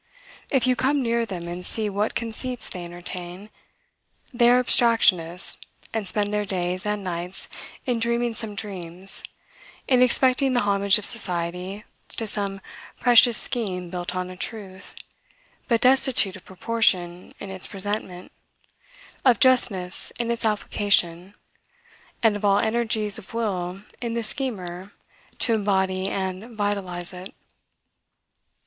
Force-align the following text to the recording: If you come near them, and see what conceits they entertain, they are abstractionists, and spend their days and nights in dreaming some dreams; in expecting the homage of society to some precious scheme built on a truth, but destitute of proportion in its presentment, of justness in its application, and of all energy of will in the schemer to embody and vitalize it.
If 0.49 0.65
you 0.65 0.75
come 0.75 1.03
near 1.03 1.27
them, 1.27 1.47
and 1.47 1.63
see 1.63 1.87
what 1.87 2.15
conceits 2.15 2.67
they 2.69 2.83
entertain, 2.83 3.51
they 4.33 4.49
are 4.49 4.59
abstractionists, 4.63 5.57
and 5.93 6.07
spend 6.07 6.33
their 6.33 6.43
days 6.43 6.87
and 6.87 7.03
nights 7.03 7.47
in 7.85 7.99
dreaming 7.99 8.33
some 8.33 8.55
dreams; 8.55 9.23
in 9.87 10.01
expecting 10.01 10.53
the 10.53 10.61
homage 10.61 10.97
of 10.97 11.05
society 11.05 11.83
to 12.17 12.25
some 12.25 12.61
precious 12.99 13.37
scheme 13.37 13.91
built 13.91 14.15
on 14.15 14.31
a 14.31 14.35
truth, 14.35 14.95
but 15.67 15.81
destitute 15.81 16.35
of 16.35 16.45
proportion 16.45 17.35
in 17.39 17.51
its 17.51 17.67
presentment, 17.67 18.31
of 19.23 19.39
justness 19.39 20.09
in 20.19 20.31
its 20.31 20.45
application, 20.45 21.35
and 22.23 22.35
of 22.35 22.43
all 22.43 22.57
energy 22.57 23.05
of 23.05 23.33
will 23.35 23.83
in 24.01 24.15
the 24.15 24.23
schemer 24.23 24.93
to 25.37 25.53
embody 25.53 26.07
and 26.07 26.57
vitalize 26.57 27.13
it. 27.13 27.35